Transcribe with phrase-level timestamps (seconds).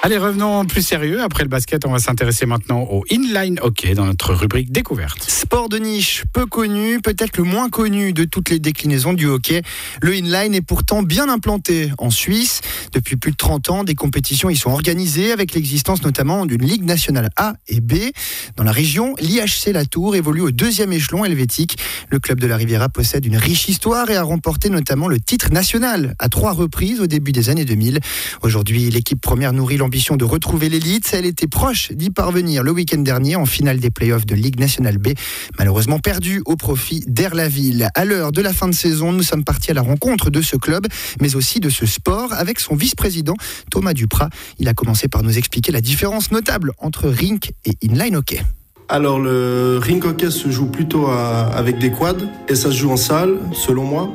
[0.00, 1.22] Allez, revenons plus sérieux.
[1.22, 5.28] Après le basket, on va s'intéresser maintenant au inline hockey dans notre rubrique découverte.
[5.28, 9.62] Sport de niche, peu connu, peut-être le moins connu de toutes les déclinaisons du hockey.
[10.00, 12.60] Le inline est pourtant bien implanté en Suisse.
[12.92, 16.84] Depuis plus de 30 ans, des compétitions y sont organisées avec l'existence notamment d'une Ligue
[16.84, 17.94] nationale A et B.
[18.56, 21.78] Dans la région, l'IHC Latour évolue au deuxième échelon helvétique.
[22.10, 25.52] Le club de la Riviera possède une riche histoire et a remporté notamment le titre
[25.52, 28.00] national à trois reprises au début des années 2000.
[28.42, 31.10] Aujourd'hui, l'équipe première nourrit l'ambition de retrouver l'élite.
[31.12, 34.98] Elle était proche d'y parvenir le week-end dernier en finale des playoffs de Ligue nationale
[34.98, 35.08] B,
[35.58, 37.90] malheureusement perdue au profit d'Air-la-Ville.
[37.94, 40.56] À l'heure de la fin de saison, nous sommes partis à la rencontre de ce
[40.56, 40.86] club,
[41.20, 43.34] mais aussi de ce sport avec son vice-président
[43.70, 44.30] Thomas Duprat.
[44.58, 48.42] Il a commencé par nous expliquer la différence notable entre rink et inline hockey.
[48.90, 52.96] Alors le ring hockey se joue plutôt avec des quads et ça se joue en
[52.96, 54.10] salle selon moi.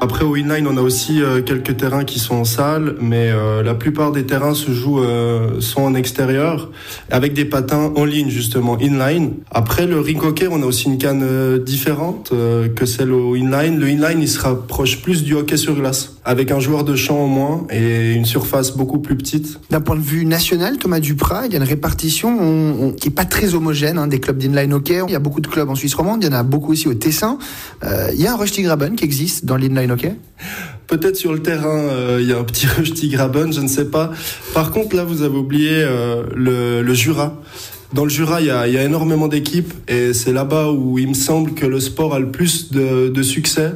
[0.00, 3.62] Après au inline on a aussi euh, quelques terrains qui sont en salle mais euh,
[3.62, 6.70] la plupart des terrains se jouent euh, sont en extérieur
[7.10, 9.34] avec des patins en ligne justement inline.
[9.50, 12.30] Après le ring hockey on a aussi une canne différente
[12.76, 13.78] que celle au inline.
[13.78, 17.24] Le inline il se rapproche plus du hockey sur glace avec un joueur de champ
[17.24, 19.58] au moins et une surface beaucoup plus petite.
[19.70, 23.24] D'un point de vue national Thomas Duprat il y a une répartition qui est pas
[23.24, 23.98] très homogène.
[23.98, 25.00] Hein, des clubs d'inline hockey.
[25.08, 26.86] Il y a beaucoup de clubs en Suisse romande, il y en a beaucoup aussi
[26.88, 27.38] au Tessin.
[27.82, 29.55] Il y a un Rusty Graben qui existe dans
[29.90, 30.14] hockey
[30.86, 33.86] Peut-être sur le terrain, euh, il y a un petit Rusty Graben, je ne sais
[33.86, 34.12] pas.
[34.54, 37.40] Par contre, là, vous avez oublié euh, le, Jura.
[37.92, 41.54] Dans le Jura, il y a, énormément d'équipes et c'est là-bas où il me semble
[41.54, 43.72] que le sport a le plus de succès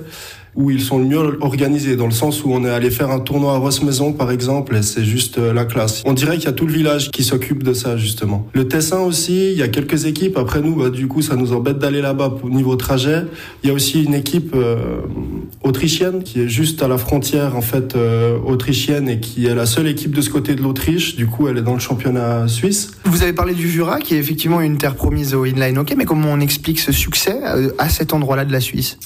[0.54, 3.20] où ils sont le mieux organisés, dans le sens où on est allé faire un
[3.20, 6.02] tournoi à Rosse-Maison, par exemple, et c'est juste euh, la classe.
[6.04, 8.46] On dirait qu'il y a tout le village qui s'occupe de ça, justement.
[8.52, 10.36] Le Tessin aussi, il y a quelques équipes.
[10.36, 13.24] Après nous, bah, du coup, ça nous embête d'aller là-bas au niveau trajet.
[13.62, 15.00] Il y a aussi une équipe euh,
[15.62, 19.66] autrichienne qui est juste à la frontière, en fait, euh, autrichienne et qui est la
[19.66, 21.16] seule équipe de ce côté de l'Autriche.
[21.16, 22.92] Du coup, elle est dans le championnat suisse.
[23.04, 26.04] Vous avez parlé du Jura, qui est effectivement une terre promise au inline hockey, mais
[26.04, 27.38] comment on explique ce succès
[27.78, 28.98] à cet endroit-là de la Suisse?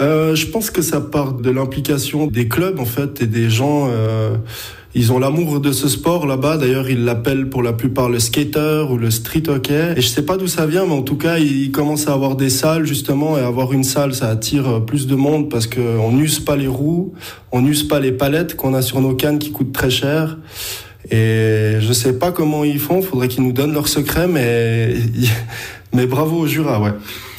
[0.00, 3.88] Euh, je pense que ça part de l'implication des clubs en fait et des gens.
[3.90, 4.36] Euh,
[4.94, 6.56] ils ont l'amour de ce sport là-bas.
[6.56, 9.94] D'ailleurs, ils l'appellent pour la plupart le skater ou le street hockey.
[9.96, 12.36] Et je sais pas d'où ça vient, mais en tout cas, ils commencent à avoir
[12.36, 13.36] des salles justement.
[13.36, 17.12] Et avoir une salle, ça attire plus de monde parce qu'on n'use pas les roues,
[17.52, 20.38] on n'use pas les palettes qu'on a sur nos cannes qui coûtent très cher.
[21.10, 23.02] Et je sais pas comment ils font.
[23.02, 24.94] Faudrait qu'ils nous donnent leurs secrets, mais
[25.92, 26.92] mais bravo au Jura, ouais.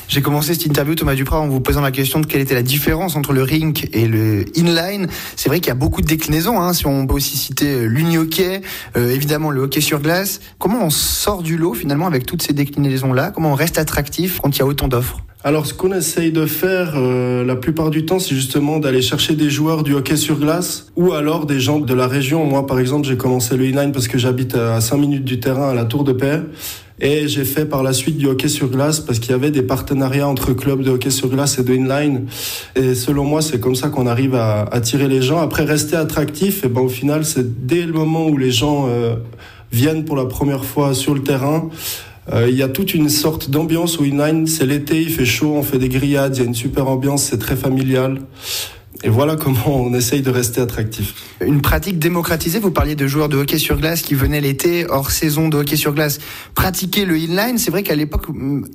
[0.09, 2.63] J'ai commencé cette interview, Thomas Duprat, en vous posant la question de quelle était la
[2.63, 5.07] différence entre le rink et le inline.
[5.35, 6.59] C'est vrai qu'il y a beaucoup de déclinaisons.
[6.59, 8.61] Hein, si on peut aussi citer euh, l'uni-hockey,
[8.97, 10.39] euh, évidemment le hockey sur glace.
[10.57, 13.29] Comment on sort du lot finalement avec toutes ces déclinaisons-là?
[13.29, 15.19] Comment on reste attractif quand il y a autant d'offres?
[15.43, 19.35] Alors, ce qu'on essaye de faire euh, la plupart du temps, c'est justement d'aller chercher
[19.35, 22.43] des joueurs du hockey sur glace ou alors des gens de la région.
[22.45, 25.69] Moi, par exemple, j'ai commencé le inline parce que j'habite à 5 minutes du terrain
[25.69, 26.41] à la Tour de Paix.
[27.01, 29.61] Et j'ai fait par la suite du hockey sur glace parce qu'il y avait des
[29.61, 32.25] partenariats entre clubs de hockey sur glace et de inline.
[32.75, 35.39] Et selon moi, c'est comme ça qu'on arrive à attirer les gens.
[35.39, 39.15] Après, rester attractif, et ben au final, c'est dès le moment où les gens euh,
[39.71, 41.69] viennent pour la première fois sur le terrain.
[42.33, 45.53] Euh, il y a toute une sorte d'ambiance où inline, c'est l'été, il fait chaud,
[45.55, 48.19] on fait des grillades, il y a une super ambiance, c'est très familial.
[49.01, 51.13] Et voilà comment on essaye de rester attractif.
[51.39, 55.11] Une pratique démocratisée, vous parliez de joueurs de hockey sur glace qui venaient l'été, hors
[55.11, 56.19] saison de hockey sur glace,
[56.53, 57.57] pratiquer le inline.
[57.57, 58.25] C'est vrai qu'à l'époque,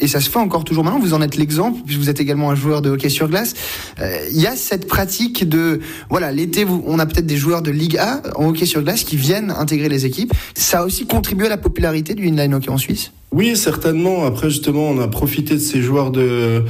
[0.01, 2.51] et ça se fait encore toujours maintenant, vous en êtes l'exemple, puisque vous êtes également
[2.51, 3.53] un joueur de hockey sur glace,
[4.01, 7.71] euh, il y a cette pratique de, voilà, l'été, on a peut-être des joueurs de
[7.71, 10.33] Ligue A en hockey sur glace qui viennent intégrer les équipes.
[10.55, 13.13] Ça a aussi contribué à la popularité du inline hockey en Suisse?
[13.31, 14.25] Oui, certainement.
[14.25, 16.63] Après, justement, on a profité de ces joueurs de,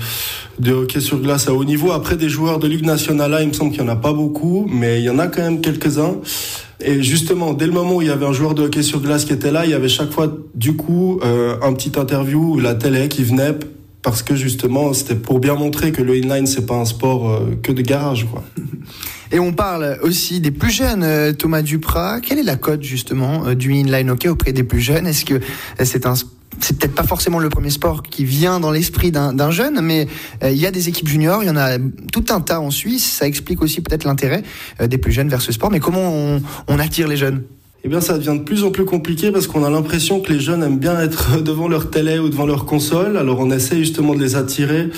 [0.59, 1.92] de hockey sur glace à haut niveau.
[1.92, 4.66] Après, des joueurs de Ligue nationale, il me semble qu'il n'y en a pas beaucoup,
[4.70, 6.16] mais il y en a quand même quelques-uns.
[6.81, 9.25] Et justement, dès le moment où il y avait un joueur de hockey sur glace
[9.25, 12.75] qui était là, il y avait chaque fois, du coup, euh, un petit interview, la
[12.75, 13.54] télé qui venait,
[14.03, 17.59] parce que justement, c'était pour bien montrer que le inline, c'est pas un sport euh,
[17.62, 18.42] que de garage, quoi.
[19.32, 22.21] Et on parle aussi des plus jeunes, euh, Thomas Duprat.
[22.21, 25.09] Quelle est la cote justement du inline hockey auprès des plus jeunes?
[25.09, 25.41] Est-ce que
[25.83, 26.15] c'est un
[26.60, 30.06] c'est peut-être pas forcément le premier sport qui vient dans l'esprit d'un jeune, mais
[30.42, 31.78] euh, il y a des équipes juniors, il y en a
[32.12, 33.04] tout un tas en Suisse.
[33.04, 34.42] Ça explique aussi peut-être l'intérêt
[34.80, 35.71] euh, des plus jeunes vers ce sport.
[35.71, 37.42] Mais comment on, attire les jeunes?
[37.84, 40.41] Eh bien, ça devient de plus en plus compliqué parce qu'on a l'impression que les
[40.41, 43.16] jeunes aiment bien être devant leur télé ou devant leur console.
[43.16, 44.89] Alors, on essaie justement de les attirer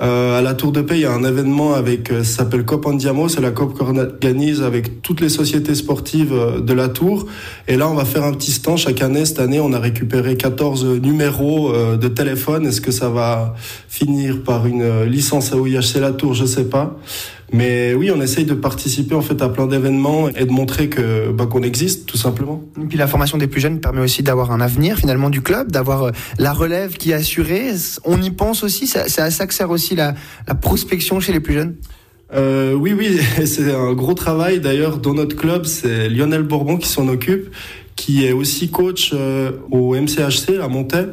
[0.00, 2.86] Euh, à la Tour de Paix, il y a un événement avec, euh, s'appelle Cop
[2.86, 7.26] Andiamo, c'est la COP qu'on organise avec toutes les sociétés sportives euh, de la Tour.
[7.68, 9.24] Et là, on va faire un petit stand chaque année.
[9.24, 12.66] Cette année, on a récupéré 14 numéros de téléphone.
[12.66, 13.54] Est-ce que ça va
[13.88, 16.34] finir par une licence à OIHC La Tour?
[16.34, 16.98] Je sais pas.
[17.52, 21.30] Mais oui, on essaye de participer en fait à plein d'événements et de montrer que
[21.30, 22.64] bah, qu'on existe tout simplement.
[22.82, 25.70] Et puis la formation des plus jeunes permet aussi d'avoir un avenir finalement du club,
[25.70, 27.70] d'avoir la relève qui est assurée.
[28.04, 30.14] On y pense aussi, c'est à ça que sert aussi la,
[30.60, 31.76] prospection chez les plus jeunes?
[32.32, 34.60] Euh, oui, oui, c'est un gros travail.
[34.60, 37.50] D'ailleurs, dans notre club, c'est Lionel Bourbon qui s'en occupe,
[37.96, 41.08] qui est aussi coach euh, au MCHC à Montaix.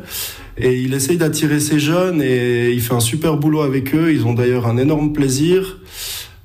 [0.57, 4.13] Et il essaye d'attirer ces jeunes et il fait un super boulot avec eux.
[4.13, 5.79] Ils ont d'ailleurs un énorme plaisir.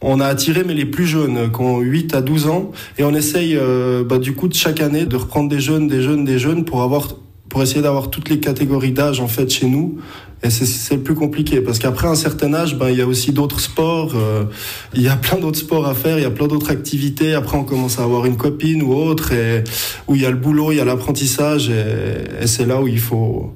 [0.01, 3.15] On a attiré mais les plus jeunes, qui ont 8 à 12 ans, et on
[3.15, 6.39] essaye euh, bah, du coup de chaque année de reprendre des jeunes, des jeunes, des
[6.39, 7.17] jeunes pour avoir
[7.57, 9.97] pour essayer d'avoir toutes les catégories d'âge en fait chez nous.
[10.43, 13.33] Et c'est le plus compliqué parce qu'après un certain âge, ben il y a aussi
[13.33, 14.13] d'autres sports.
[14.15, 14.45] Euh,
[14.93, 17.33] il y a plein d'autres sports à faire, il y a plein d'autres activités.
[17.33, 19.65] Après, on commence à avoir une copine ou autre, et
[20.07, 22.89] où il y a le boulot, il y a l'apprentissage, et, et c'est là où
[22.89, 23.55] il faut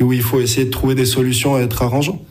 [0.00, 2.22] où il faut essayer de trouver des solutions et être arrangeant.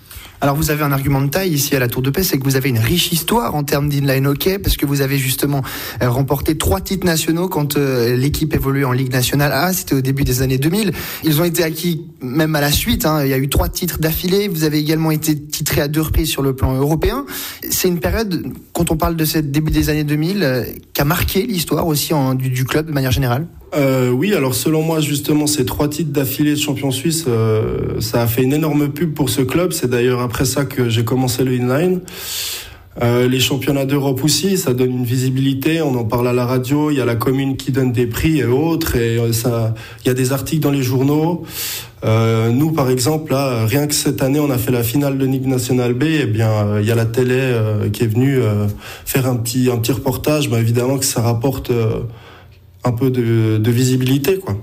[0.44, 2.44] Alors vous avez un argument de taille ici à la Tour de Paix, c'est que
[2.44, 5.62] vous avez une riche histoire en termes d'inline hockey, parce que vous avez justement
[6.01, 10.01] euh, remporté trois titres nationaux quand euh, l'équipe évoluait en Ligue nationale A, c'était au
[10.01, 10.92] début des années 2000.
[11.24, 13.24] Ils ont été acquis même à la suite, hein.
[13.24, 16.30] il y a eu trois titres d'affilée, vous avez également été titré à deux reprises
[16.30, 17.25] sur le plan européen.
[17.69, 21.06] C'est une période, quand on parle de ce début des années 2000, euh, qui a
[21.06, 25.66] marqué l'histoire aussi du club de manière générale euh, oui, alors selon moi, justement, ces
[25.66, 29.42] trois titres d'affilée de champion suisse, euh, ça a fait une énorme pub pour ce
[29.42, 29.74] club.
[29.74, 32.02] C'est d'ailleurs après ça que j'ai commencé le inline.
[33.02, 35.81] Euh, les championnats d'Europe aussi, ça donne une visibilité.
[35.81, 36.92] On en parle à la radio.
[36.92, 38.96] Il y a la commune qui donne des prix et autres.
[38.96, 39.74] Et euh, ça,
[40.04, 41.44] il y a des articles dans les journaux.
[42.06, 45.48] Nous, par exemple, là, rien que cette année, on a fait la finale de Ligue
[45.48, 46.04] nationale B.
[46.04, 47.58] Eh bien, il y a la télé
[47.94, 48.40] qui est venue
[49.06, 50.50] faire un petit, un petit reportage.
[50.50, 51.72] Bah, évidemment que ça rapporte
[52.83, 54.57] un peu de, de visibilité, quoi.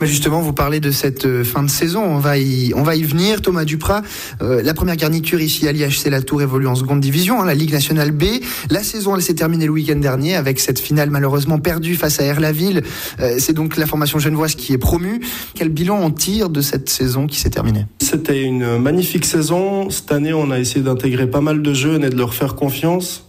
[0.00, 2.02] Mais justement, vous parlez de cette euh, fin de saison.
[2.02, 3.40] On va y, on va y venir.
[3.40, 4.02] Thomas Duprat,
[4.42, 7.54] euh, la première garniture ici à l'IHC La Tour évolue en seconde division, hein, la
[7.54, 8.24] Ligue nationale B.
[8.70, 12.24] La saison, elle s'est terminée le week-end dernier avec cette finale malheureusement perdue face à
[12.24, 12.82] Erlaville.
[13.20, 15.20] Euh, c'est donc la formation genevoise qui est promue.
[15.54, 17.86] Quel bilan on tire de cette saison qui s'est terminée?
[18.00, 19.90] C'était une magnifique saison.
[19.90, 23.26] Cette année, on a essayé d'intégrer pas mal de jeunes et de leur faire confiance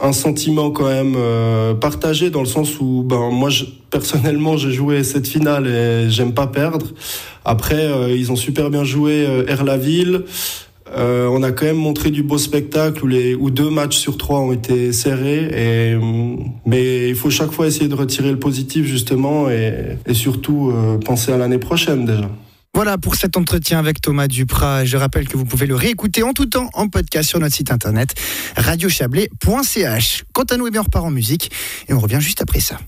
[0.00, 3.50] un sentiment quand même euh, partagé dans le sens où ben moi
[3.90, 6.86] personnellement j'ai joué cette finale et j'aime pas perdre.
[7.44, 10.22] Après euh, ils ont super bien joué euh, Erlaville.
[10.96, 14.16] Euh, on a quand même montré du beau spectacle où, les, où deux matchs sur
[14.16, 15.98] trois ont été serrés.
[16.64, 20.72] Mais il faut chaque fois essayer de retirer le positif justement et, surtout
[21.04, 22.30] penser à l'année prochaine déjà.
[22.78, 24.84] Voilà pour cet entretien avec Thomas Duprat.
[24.84, 27.72] Je rappelle que vous pouvez le réécouter en tout temps en podcast sur notre site
[27.72, 28.14] internet
[28.56, 30.24] radiochablais.ch.
[30.32, 31.50] Quant à nous, eh bien, on repart en musique
[31.88, 32.78] et on revient juste après ça.